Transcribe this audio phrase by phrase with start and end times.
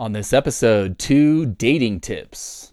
[0.00, 2.72] On this episode, two dating tips.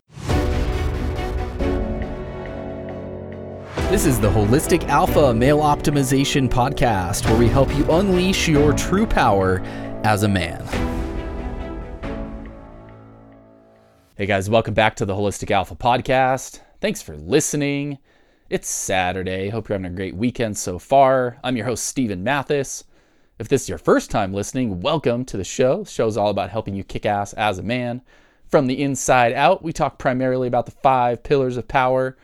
[3.89, 9.05] This is the Holistic Alpha Male Optimization Podcast, where we help you unleash your true
[9.05, 9.59] power
[10.05, 10.65] as a man.
[14.15, 16.61] Hey guys, welcome back to the Holistic Alpha Podcast.
[16.79, 17.97] Thanks for listening.
[18.49, 19.49] It's Saturday.
[19.49, 21.39] Hope you're having a great weekend so far.
[21.43, 22.85] I'm your host, Stephen Mathis.
[23.39, 25.83] If this is your first time listening, welcome to the show.
[25.83, 28.01] The show is all about helping you kick ass as a man.
[28.47, 32.17] From the inside out, we talk primarily about the five pillars of power.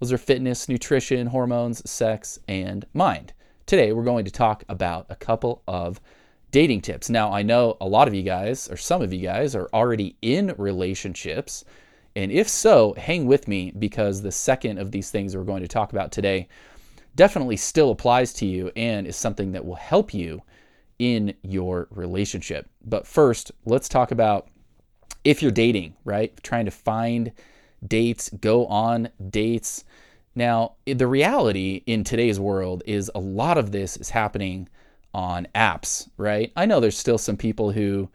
[0.00, 3.32] Those are fitness, nutrition, hormones, sex, and mind.
[3.66, 6.00] Today, we're going to talk about a couple of
[6.50, 7.08] dating tips.
[7.08, 10.16] Now, I know a lot of you guys, or some of you guys, are already
[10.20, 11.64] in relationships.
[12.16, 15.68] And if so, hang with me because the second of these things we're going to
[15.68, 16.48] talk about today
[17.14, 20.42] definitely still applies to you and is something that will help you
[20.98, 22.68] in your relationship.
[22.84, 24.48] But first, let's talk about
[25.24, 26.32] if you're dating, right?
[26.42, 27.32] Trying to find
[27.86, 29.84] dates, go on dates.
[30.34, 34.68] Now, the reality in today's world is a lot of this is happening
[35.14, 36.52] on apps, right?
[36.56, 38.08] I know there's still some people who,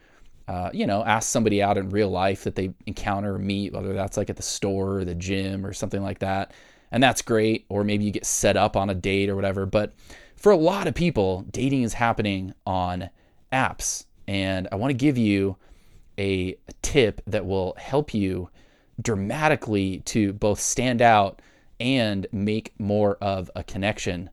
[0.47, 3.93] uh, you know, ask somebody out in real life that they encounter or meet, whether
[3.93, 6.53] that's like at the store or the gym or something like that.
[6.91, 7.65] And that's great.
[7.69, 9.65] Or maybe you get set up on a date or whatever.
[9.65, 9.93] But
[10.35, 13.09] for a lot of people, dating is happening on
[13.53, 14.05] apps.
[14.27, 15.57] And I want to give you
[16.17, 18.49] a, tip that will help you
[19.01, 21.41] dramatically to both stand out
[21.79, 24.29] and make more of a connection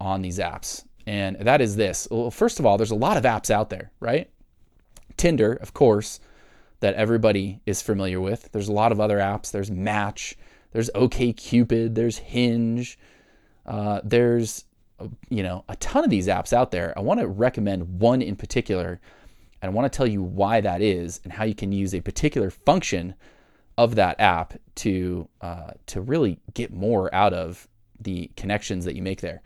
[0.00, 0.84] on these apps.
[1.06, 2.08] And that is this.
[2.10, 4.30] Well, first of all, there's a lot of apps out there, right?
[5.16, 6.20] Tinder, of course,
[6.80, 8.50] that everybody is familiar with.
[8.52, 9.50] There's a lot of other apps.
[9.50, 10.36] There's Match,
[10.72, 11.94] there's OK Cupid.
[11.94, 12.98] there's Hinge,
[13.66, 14.64] uh, there's
[15.28, 16.92] you know, a ton of these apps out there.
[16.96, 19.00] I want to recommend one in particular,
[19.62, 22.00] and I want to tell you why that is and how you can use a
[22.00, 23.14] particular function
[23.78, 27.68] of that app to uh, to really get more out of
[28.00, 29.42] the connections that you make there.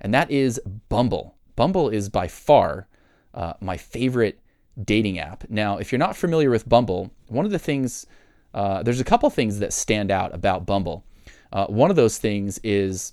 [0.00, 1.36] And that is Bumble.
[1.56, 2.88] Bumble is by far
[3.34, 4.40] uh, my favorite
[4.84, 5.44] dating app.
[5.48, 8.06] Now, if you're not familiar with Bumble, one of the things
[8.54, 11.04] uh, there's a couple things that stand out about Bumble.
[11.52, 13.12] Uh, one of those things is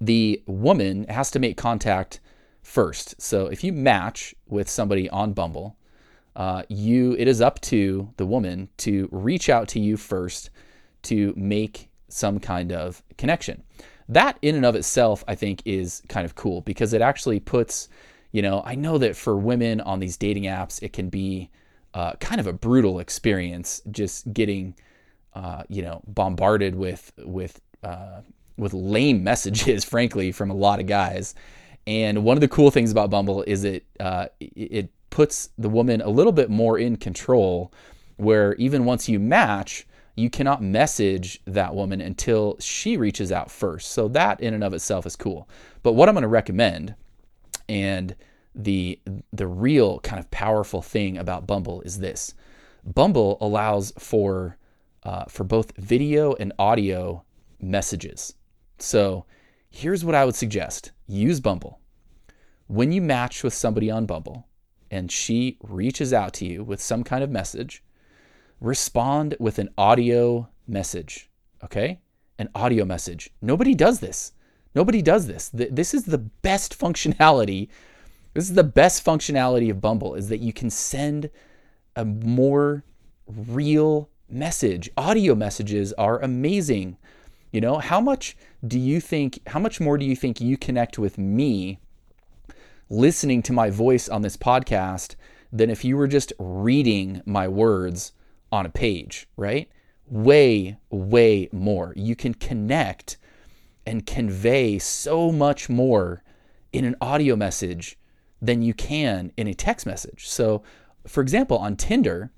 [0.00, 2.20] the woman has to make contact
[2.62, 3.20] first.
[3.20, 5.76] So if you match with somebody on Bumble,
[6.36, 10.50] uh, you it is up to the woman to reach out to you first
[11.02, 13.62] to make some kind of connection.
[14.08, 17.88] That in and of itself, I think, is kind of cool because it actually puts,
[18.32, 21.50] you know, I know that for women on these dating apps, it can be
[21.94, 24.74] uh, kind of a brutal experience just getting,
[25.34, 28.20] uh, you know, bombarded with with uh,
[28.56, 31.34] with lame messages, frankly, from a lot of guys.
[31.86, 36.00] And one of the cool things about Bumble is it uh, it puts the woman
[36.00, 37.72] a little bit more in control,
[38.16, 43.92] where even once you match, you cannot message that woman until she reaches out first.
[43.92, 45.48] So that in and of itself is cool.
[45.82, 46.94] But what I'm going to recommend,
[47.68, 48.16] and
[48.54, 49.00] the
[49.32, 52.34] the real kind of powerful thing about Bumble is this:
[52.84, 54.58] Bumble allows for
[55.02, 57.24] uh, for both video and audio
[57.60, 58.34] messages.
[58.78, 59.26] So
[59.70, 61.80] here's what I would suggest use Bumble.
[62.66, 64.46] When you match with somebody on Bumble
[64.90, 67.82] and she reaches out to you with some kind of message,
[68.60, 71.30] respond with an audio message.
[71.62, 72.00] Okay?
[72.38, 73.30] An audio message.
[73.42, 74.32] Nobody does this.
[74.74, 75.50] Nobody does this.
[75.52, 77.68] This is the best functionality.
[78.34, 81.30] This is the best functionality of Bumble is that you can send
[81.94, 82.82] a more
[83.28, 84.90] real message.
[84.96, 86.96] Audio messages are amazing.
[87.52, 88.36] You know, how much
[88.66, 91.78] do you think, how much more do you think you connect with me
[92.90, 95.14] listening to my voice on this podcast
[95.52, 98.12] than if you were just reading my words
[98.50, 99.70] on a page, right?
[100.08, 101.92] Way, way more.
[101.94, 103.16] You can connect
[103.86, 106.24] and convey so much more
[106.72, 107.96] in an audio message
[108.44, 110.28] than you can in a text message.
[110.28, 110.62] So,
[111.06, 112.30] for example, on Tinder,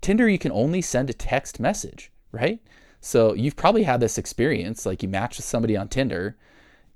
[0.00, 2.60] Tinder, you can only send a text message, right?
[3.00, 6.36] So you've probably had this experience, like you match with somebody on Tinder,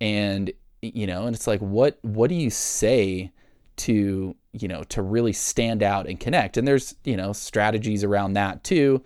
[0.01, 0.53] and
[0.83, 3.33] you know, and it's like, what what do you say
[3.77, 6.57] to you know to really stand out and connect?
[6.57, 9.03] And there's you know strategies around that too,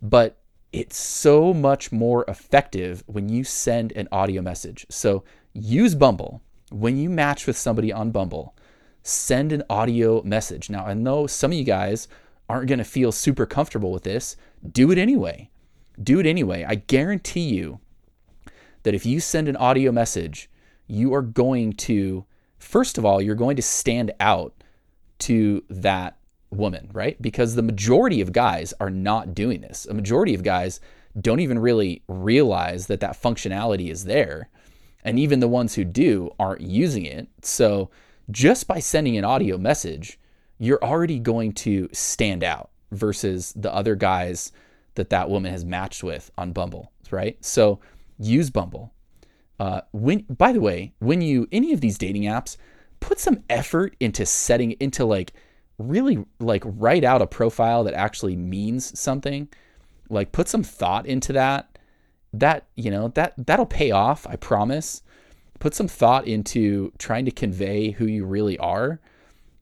[0.00, 0.38] but
[0.72, 4.86] it's so much more effective when you send an audio message.
[4.88, 8.54] So use Bumble when you match with somebody on Bumble.
[9.02, 10.70] Send an audio message.
[10.70, 12.08] Now I know some of you guys
[12.48, 14.36] aren't going to feel super comfortable with this.
[14.72, 15.50] Do it anyway
[16.02, 16.64] do it anyway.
[16.66, 17.80] I guarantee you
[18.82, 20.50] that if you send an audio message,
[20.86, 22.24] you are going to,
[22.58, 24.54] first of all, you're going to stand out
[25.20, 26.16] to that
[26.50, 27.20] woman, right?
[27.20, 29.86] Because the majority of guys are not doing this.
[29.86, 30.80] A majority of guys
[31.20, 34.48] don't even really realize that that functionality is there.
[35.04, 37.28] And even the ones who do aren't using it.
[37.42, 37.90] So
[38.30, 40.18] just by sending an audio message,
[40.58, 44.52] you're already going to stand out versus the other guys
[44.94, 47.42] that that woman has matched with on Bumble, right?
[47.44, 47.80] So
[48.18, 48.92] use Bumble.
[49.58, 52.56] Uh, when, by the way, when you any of these dating apps,
[53.00, 55.32] put some effort into setting into like
[55.78, 59.48] really like write out a profile that actually means something.
[60.08, 61.78] Like put some thought into that.
[62.32, 64.26] That you know that that'll pay off.
[64.26, 65.02] I promise.
[65.60, 69.00] Put some thought into trying to convey who you really are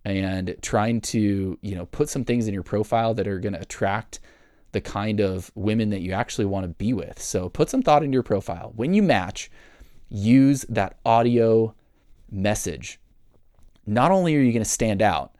[0.04, 3.60] and trying to you know put some things in your profile that are going to
[3.60, 4.20] attract
[4.72, 7.20] the kind of women that you actually want to be with.
[7.20, 8.72] So put some thought into your profile.
[8.76, 9.50] When you match,
[10.08, 11.74] use that audio
[12.30, 13.00] message.
[13.86, 15.34] Not only are you going to stand out,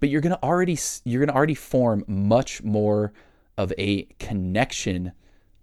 [0.00, 3.12] but you're going to already you're going to already form much more
[3.56, 5.12] of a connection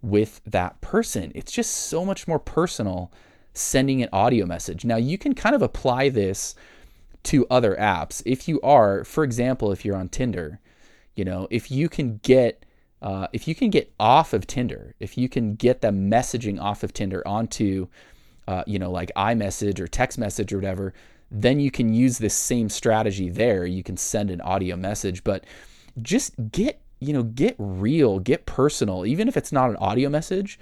[0.02, 1.32] with that person.
[1.34, 3.12] It's just so much more personal
[3.52, 4.84] sending an audio message.
[4.84, 6.54] Now you can kind of apply this
[7.24, 8.22] to other apps.
[8.24, 10.60] If you are, for example, if you're on Tinder,
[11.14, 12.64] you know, if you can get
[13.02, 16.82] uh, if you can get off of Tinder, if you can get the messaging off
[16.82, 17.88] of Tinder onto,
[18.46, 20.92] uh, you know, like iMessage or text message or whatever,
[21.30, 23.64] then you can use this same strategy there.
[23.64, 25.44] You can send an audio message, but
[26.02, 30.58] just get, you know, get real, get personal, even if it's not an audio message.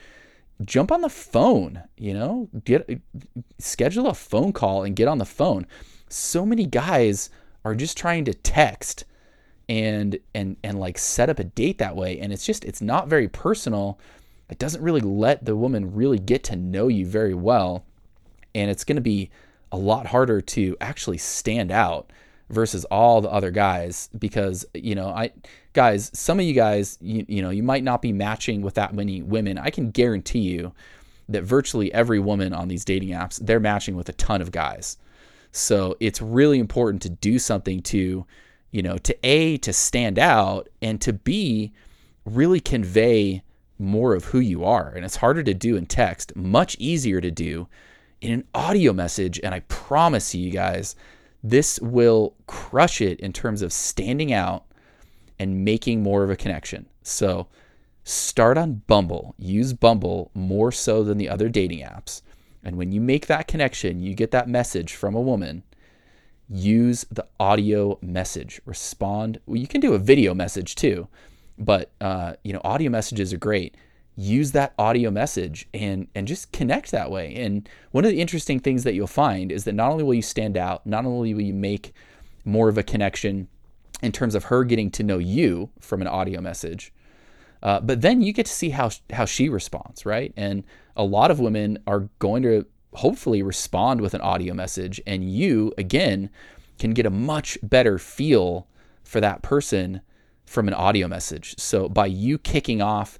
[0.64, 3.00] Jump on the phone, you know, get
[3.58, 5.66] schedule a phone call and get on the phone.
[6.08, 7.30] So many guys
[7.64, 9.04] are just trying to text
[9.68, 13.08] and and and like set up a date that way and it's just it's not
[13.08, 13.98] very personal.
[14.50, 17.84] It doesn't really let the woman really get to know you very well
[18.54, 19.30] and it's going to be
[19.70, 22.10] a lot harder to actually stand out
[22.50, 25.32] versus all the other guys because you know I
[25.72, 28.94] guys some of you guys you, you know you might not be matching with that
[28.94, 30.72] many women I can guarantee you
[31.28, 34.96] that virtually every woman on these dating apps they're matching with a ton of guys
[35.52, 38.26] so it's really important to do something to
[38.70, 41.72] you know, to A, to stand out, and to B,
[42.24, 43.42] really convey
[43.78, 44.92] more of who you are.
[44.94, 47.68] And it's harder to do in text, much easier to do
[48.20, 49.40] in an audio message.
[49.42, 50.96] And I promise you guys,
[51.42, 54.64] this will crush it in terms of standing out
[55.38, 56.86] and making more of a connection.
[57.02, 57.46] So
[58.04, 59.34] start on Bumble.
[59.38, 62.22] Use Bumble more so than the other dating apps.
[62.64, 65.62] And when you make that connection, you get that message from a woman
[66.48, 68.60] use the audio message.
[68.64, 69.40] Respond.
[69.46, 71.08] Well, you can do a video message too,
[71.58, 73.76] but uh, you know, audio messages are great.
[74.20, 77.36] Use that audio message and and just connect that way.
[77.36, 80.22] And one of the interesting things that you'll find is that not only will you
[80.22, 81.92] stand out, not only will you make
[82.44, 83.46] more of a connection
[84.02, 86.92] in terms of her getting to know you from an audio message,
[87.62, 90.32] uh, but then you get to see how how she responds, right?
[90.36, 90.64] And
[90.96, 95.72] a lot of women are going to hopefully respond with an audio message and you
[95.78, 96.28] again
[96.80, 98.66] can get a much better feel
[99.04, 100.00] for that person
[100.44, 101.54] from an audio message.
[101.58, 103.18] So by you kicking off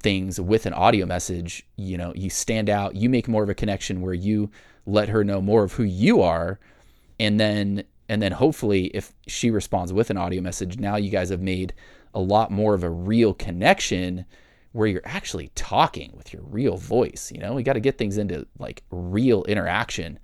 [0.00, 3.54] things with an audio message, you know, you stand out, you make more of a
[3.54, 4.50] connection where you
[4.86, 6.58] let her know more of who you are
[7.18, 11.28] and then and then hopefully if she responds with an audio message, now you guys
[11.28, 11.74] have made
[12.14, 14.24] a lot more of a real connection
[14.72, 17.30] where you're actually talking with your real voice.
[17.34, 20.18] You know, we got to get things into like real interaction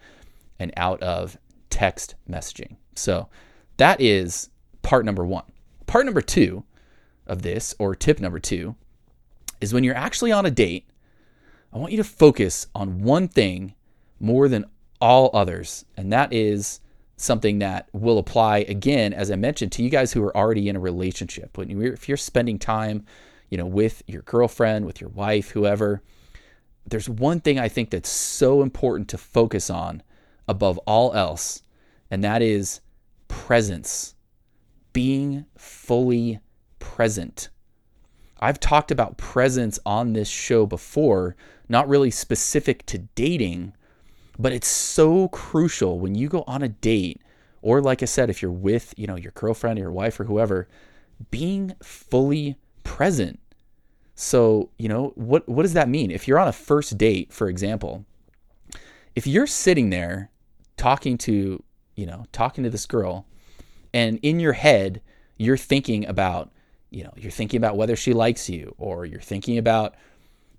[0.58, 1.36] and out of
[1.68, 2.76] text messaging.
[2.94, 3.28] So
[3.76, 4.48] that is
[4.82, 5.44] part number one.
[5.86, 6.64] Part number two
[7.26, 8.76] of this, or tip number two,
[9.64, 10.86] is when you're actually on a date,
[11.72, 13.74] I want you to focus on one thing
[14.20, 14.66] more than
[15.00, 16.80] all others, and that is
[17.16, 20.76] something that will apply again, as I mentioned, to you guys who are already in
[20.76, 21.58] a relationship.
[21.58, 23.04] When you're, if you're spending time
[23.54, 26.02] you know, with your girlfriend, with your wife, whoever,
[26.86, 30.02] there's one thing I think that's so important to focus on
[30.48, 31.62] above all else,
[32.10, 32.80] and that is
[33.28, 34.14] presence.
[34.92, 36.40] Being fully
[36.78, 37.48] present.
[38.44, 41.34] I've talked about presence on this show before,
[41.66, 43.72] not really specific to dating,
[44.38, 47.22] but it's so crucial when you go on a date
[47.62, 50.24] or like I said if you're with, you know, your girlfriend or your wife or
[50.24, 50.68] whoever,
[51.30, 53.40] being fully present.
[54.14, 56.10] So, you know, what what does that mean?
[56.10, 58.04] If you're on a first date, for example,
[59.16, 60.30] if you're sitting there
[60.76, 61.62] talking to,
[61.96, 63.24] you know, talking to this girl
[63.94, 65.00] and in your head
[65.38, 66.52] you're thinking about,
[66.94, 69.96] you know, you're thinking about whether she likes you or you're thinking about,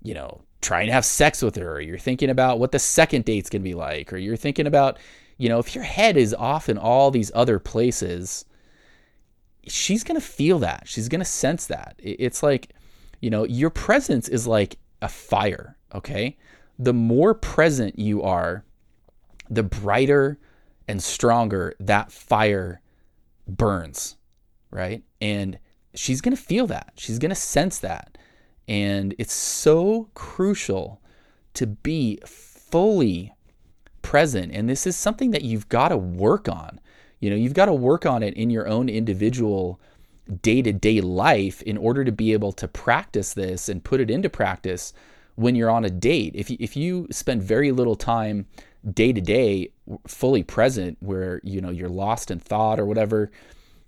[0.02, 3.24] you know, trying to have sex with her or you're thinking about what the second
[3.24, 4.98] date's to be like or you're thinking about,
[5.38, 8.44] you know, if your head is off in all these other places,
[9.66, 10.82] she's to feel that.
[10.84, 11.94] She's to sense that.
[11.98, 12.74] It's like,
[13.22, 16.36] you know, your presence is like a fire, okay?
[16.78, 18.62] The more present you are,
[19.48, 20.38] the brighter
[20.86, 22.82] and stronger that fire
[23.48, 24.16] burns,
[24.70, 25.02] right?
[25.22, 25.58] And
[25.96, 26.92] she's going to feel that.
[26.96, 28.18] She's going to sense that.
[28.68, 31.00] And it's so crucial
[31.54, 33.32] to be fully
[34.02, 34.52] present.
[34.52, 36.80] And this is something that you've got to work on.
[37.20, 39.80] You know, you've got to work on it in your own individual
[40.42, 44.10] day to day life in order to be able to practice this and put it
[44.10, 44.92] into practice
[45.36, 46.32] when you're on a date.
[46.34, 48.46] If you, if you spend very little time
[48.92, 49.70] day to day
[50.06, 53.30] fully present where you know you're lost in thought or whatever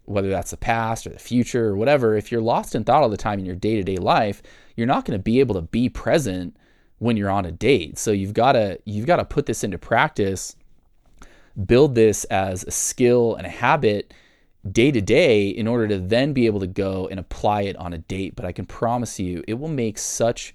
[0.09, 3.09] whether that's the past or the future or whatever if you're lost in thought all
[3.09, 4.43] the time in your day-to-day life
[4.77, 6.57] you're not going to be able to be present
[6.99, 9.79] when you're on a date so you've got to you've got to put this into
[9.79, 10.57] practice
[11.67, 14.15] build this as a skill and a habit
[14.71, 17.93] day to day in order to then be able to go and apply it on
[17.93, 20.55] a date but i can promise you it will make such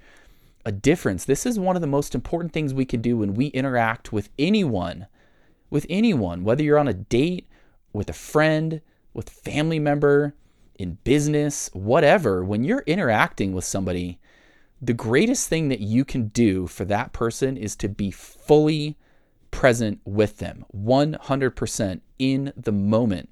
[0.66, 1.26] a difference.
[1.26, 4.30] This is one of the most important things we can do when we interact with
[4.40, 5.08] anyone,
[5.70, 7.48] with anyone, whether you're on a date,
[7.92, 8.82] with a friend,
[9.14, 10.36] with family member,
[10.76, 12.44] in business, whatever.
[12.44, 14.20] When you're interacting with somebody,
[14.82, 18.98] the greatest thing that you can do for that person is to be fully
[19.52, 23.30] present with them, 100% in the moment,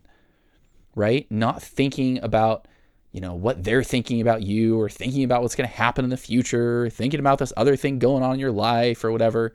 [0.95, 1.25] right?
[1.31, 2.67] Not thinking about
[3.11, 6.09] you know, what they're thinking about you or thinking about what's going to happen in
[6.09, 9.53] the future, thinking about this other thing going on in your life or whatever.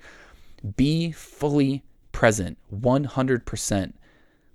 [0.77, 3.93] Be fully present, 100%.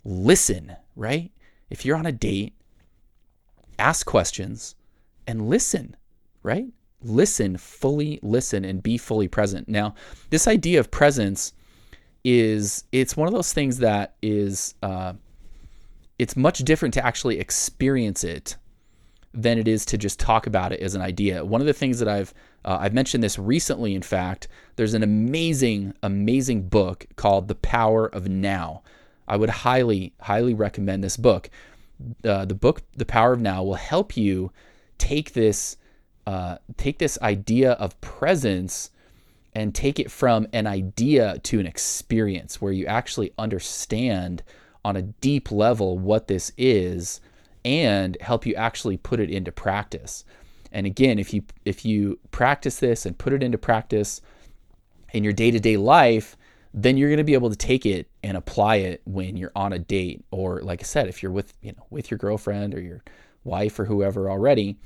[0.03, 1.31] Listen, right?
[1.71, 2.53] If you're on a date,
[3.79, 4.75] ask questions
[5.25, 5.95] and listen,
[6.43, 6.67] right?
[7.01, 9.67] Listen, fully listen and be fully present.
[9.67, 9.95] Now,
[10.29, 11.53] this idea of presence
[12.23, 15.13] is it's one of those things that is uh,
[16.19, 18.57] it's much different to actually experience it
[19.33, 21.43] than it is to just talk about it as an idea.
[21.43, 23.95] One of the things that I've uh, I've mentioned this recently.
[23.95, 28.83] In fact, there's an amazing, amazing book called The Power of Now.
[29.31, 31.49] I would highly, highly recommend this book.
[32.25, 34.51] Uh, the book, The Power of Now, will help you
[34.97, 35.77] take this,
[36.27, 38.91] uh, take this idea of presence
[39.53, 44.43] and take it from an idea to an experience where you actually understand
[44.83, 47.21] on a deep level what this is
[47.63, 50.25] and help you actually put it into practice.
[50.73, 54.21] And again, if you if you practice this and put it into practice
[55.13, 56.35] in your day-to-day life,
[56.73, 59.73] then you're going to be able to take it and apply it when you're on
[59.73, 62.81] a date or like I said, if you're with, you know, with your girlfriend or
[62.81, 63.03] your
[63.43, 64.77] wife or whoever already,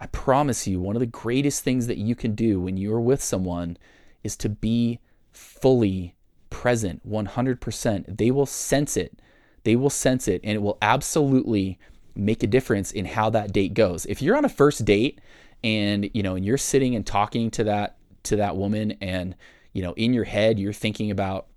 [0.00, 3.22] I promise you one of the greatest things that you can do when you're with
[3.22, 3.76] someone
[4.24, 5.00] is to be
[5.32, 6.14] fully
[6.48, 8.16] present 100%.
[8.16, 9.20] They will sense it.
[9.64, 11.78] They will sense it and it will absolutely
[12.14, 14.06] make a difference in how that date goes.
[14.06, 15.20] If you're on a first date
[15.62, 19.34] and you know and you're sitting and talking to that to that woman and
[19.76, 21.48] you know in your head you're thinking about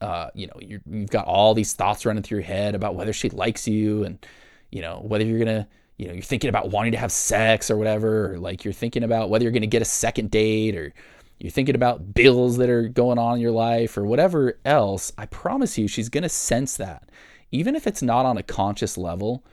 [0.00, 3.12] uh, you know you have got all these thoughts running through your head about whether
[3.12, 4.24] she likes you and
[4.70, 5.66] you know whether you're gonna
[5.96, 9.02] you know you're thinking about wanting to have sex or whatever or like you're thinking
[9.02, 10.94] about whether you're gonna get a second date or
[11.40, 15.26] you're thinking about bills that are going on in your life or whatever else i
[15.26, 17.08] promise you she's gonna sense that.
[17.52, 19.44] Even if it's not on a conscious level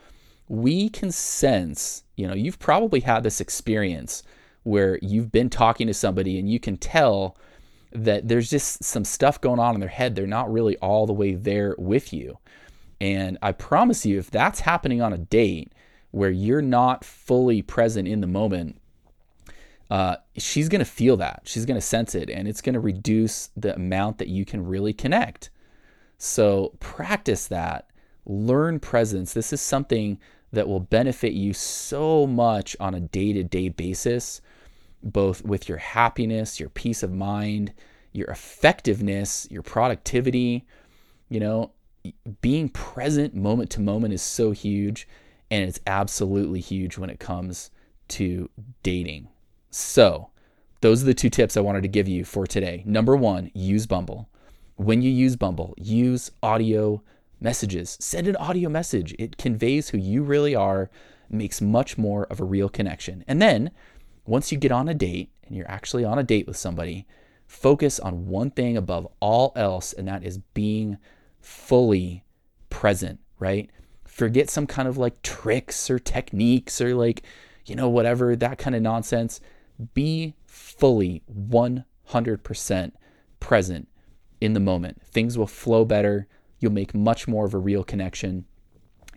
[0.49, 4.23] we can sense, you know, you've probably had this experience
[4.63, 7.35] where you've been talking to somebody and you can tell
[8.03, 10.15] that there's just some stuff going on in their head.
[10.15, 12.37] They're not really all the way there with you.
[12.99, 15.71] And I promise you, if that's happening on a date
[16.11, 18.79] where you're not fully present in the moment,
[19.89, 21.41] uh, she's going to feel that.
[21.45, 24.65] She's going to sense it, and it's going to reduce the amount that you can
[24.65, 25.49] really connect.
[26.17, 27.89] So practice that.
[28.25, 29.33] Learn presence.
[29.33, 30.19] This is something
[30.51, 34.41] that will benefit you so much on a day to day basis,
[35.03, 37.73] both with your happiness, your peace of mind,
[38.13, 40.65] your effectiveness, your productivity.
[41.29, 41.71] You know,
[42.41, 45.07] being present moment to moment is so huge,
[45.51, 47.71] and it's absolutely huge when it comes
[48.09, 48.49] to
[48.83, 49.27] dating.
[49.69, 50.29] So,
[50.81, 52.83] those are the two tips I wanted to give you for today.
[52.85, 54.29] Number one, use Bumble.
[54.75, 57.01] When you use Bumble, use audio
[57.39, 57.97] messages.
[57.99, 59.15] Send an audio message.
[59.17, 60.89] It conveys who you really are,
[61.29, 63.23] makes much more of a real connection.
[63.27, 63.71] And then
[64.27, 67.05] once you get on a date and you're actually on a date with somebody,
[67.47, 70.97] focus on one thing above all else, and that is being
[71.39, 72.23] fully
[72.69, 73.69] present, right?
[74.05, 77.23] Forget some kind of like tricks or techniques or like,
[77.65, 79.39] you know, whatever, that kind of nonsense.
[79.93, 82.91] Be fully 100%
[83.39, 83.87] present
[84.41, 85.01] in the moment.
[85.03, 86.27] Things will flow better
[86.59, 88.45] you'll make much more of a real connection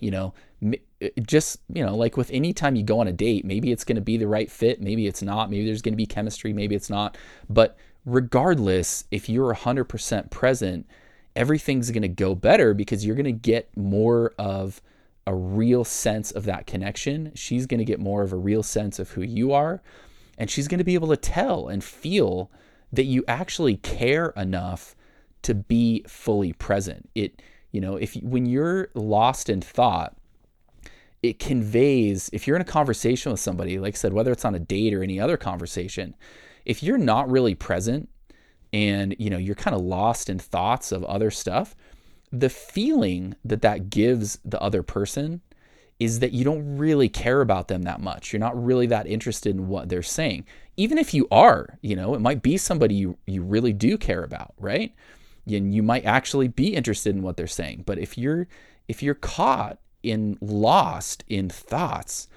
[0.03, 3.45] you know, uh, just, you know, like with any time you go on a date,
[3.45, 5.97] maybe it's going to be the right fit, maybe it's not, maybe there's going to
[5.97, 7.17] be chemistry, maybe it's not.
[7.49, 10.87] But regardless, if you're 100% present,
[11.37, 14.83] everything's going to go better because you're going to get more of
[15.27, 17.33] a real sense of that connection.
[17.35, 19.83] She's going to get more of a real sense of who you are.
[20.39, 22.51] And she's going to be able to tell and feel
[22.93, 24.97] that you actually care enough
[25.43, 27.09] to be fully present.
[27.15, 27.43] It,
[27.73, 30.17] you know, if when you're lost in thought,
[31.23, 34.55] it conveys, if you're in a conversation with somebody, like I said, whether it's on
[34.55, 36.15] a date or any other conversation,
[36.65, 38.09] if you're not really present
[38.73, 41.77] and, you know, you're kind of lost in thoughts of other stuff,
[42.33, 45.41] the feeling that that gives the other person
[45.99, 48.33] is that you don't really care about them that much.
[48.33, 50.47] You're not really that interested in what they're saying.
[50.79, 54.25] Even if you are, you know, it might be somebody you, you really do care
[54.25, 54.95] about, right?
[55.57, 57.85] And you might actually be interested in what they're saying.
[57.87, 58.47] But if you're
[58.89, 62.29] if you're caught in lost in thoughts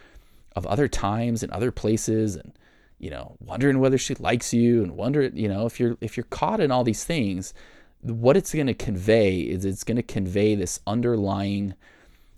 [0.55, 2.53] of other times and other places and
[3.03, 6.23] you know, wondering whether she likes you and wonder, you know, if you're if you're
[6.29, 7.53] caught in all these things,
[7.99, 11.73] what it's going to convey is it's going to convey this underlying,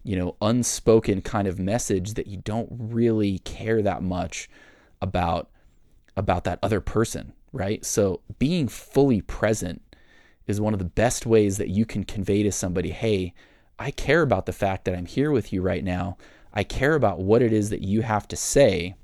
[0.03, 4.49] you know, unspoken kind of message that you don't really care that much
[5.03, 5.51] about
[6.17, 7.85] about that other person, right?
[7.85, 9.83] So being fully present
[10.47, 13.33] is one of the best ways that you can convey to somebody, "Hey,
[13.77, 16.17] I care about the fact that I'm here with you right now.
[16.53, 18.95] I care about what it is that you have to say,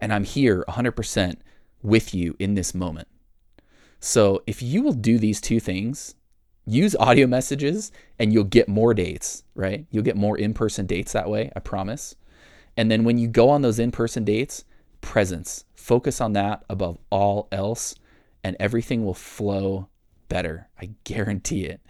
[0.00, 1.40] and I'm here 100%
[1.82, 3.08] with you in this moment."
[4.00, 6.14] So if you will do these two things,
[6.64, 9.86] use audio messages and you'll get more dates, right?
[9.90, 12.16] You'll get more in person dates that way, I promise.
[12.76, 14.64] And then when you go on those in person dates,
[15.00, 17.94] presence, focus on that above all else,
[18.42, 19.88] and everything will flow
[20.28, 20.68] better.
[20.80, 21.80] I guarantee it.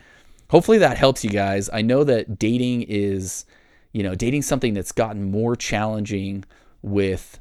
[0.51, 1.69] Hopefully that helps you guys.
[1.73, 3.45] I know that dating is,
[3.93, 6.45] you know, dating something that's gotten more challenging
[6.83, 7.41] with,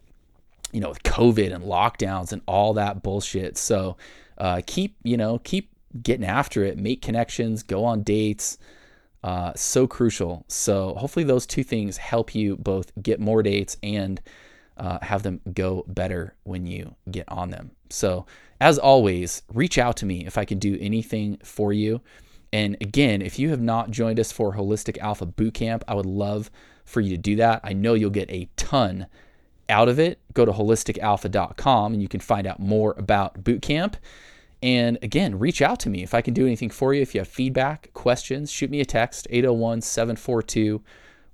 [0.72, 3.58] you know, with COVID and lockdowns and all that bullshit.
[3.58, 3.98] So,
[4.38, 8.58] uh, keep you know keep getting after it, make connections, go on dates.
[9.24, 10.46] Uh, so crucial.
[10.48, 14.22] So hopefully those two things help you both get more dates and
[14.78, 17.72] uh, have them go better when you get on them.
[17.90, 18.26] So
[18.60, 22.02] as always, reach out to me if I can do anything for you.
[22.54, 26.50] And again, if you have not joined us for Holistic Alpha Bootcamp, I would love
[26.86, 27.62] for you to do that.
[27.64, 29.08] I know you'll get a ton
[29.68, 33.96] out of it, go to holisticalpha.com and you can find out more about bootcamp.
[34.62, 37.02] And again, reach out to me if I can do anything for you.
[37.02, 40.82] If you have feedback, questions, shoot me a text 801 742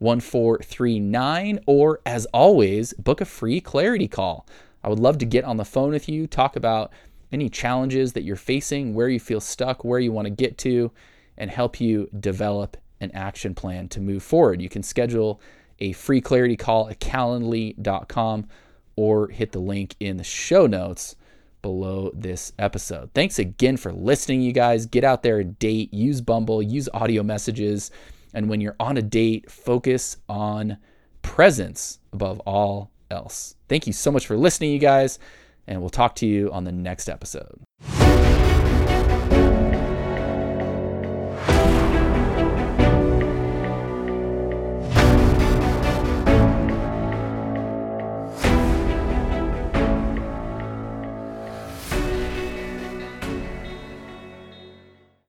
[0.02, 1.60] 1439.
[1.66, 4.48] Or as always, book a free clarity call.
[4.84, 6.92] I would love to get on the phone with you, talk about
[7.32, 10.92] any challenges that you're facing, where you feel stuck, where you want to get to,
[11.38, 14.62] and help you develop an action plan to move forward.
[14.62, 15.40] You can schedule
[15.80, 18.48] a free clarity call at calendly.com
[18.96, 21.16] or hit the link in the show notes
[21.62, 23.12] below this episode.
[23.14, 24.86] Thanks again for listening, you guys.
[24.86, 27.92] Get out there and date, use Bumble, use audio messages.
[28.34, 30.78] And when you're on a date, focus on
[31.22, 33.56] presence above all else.
[33.68, 35.20] Thank you so much for listening, you guys.
[35.68, 37.62] And we'll talk to you on the next episode.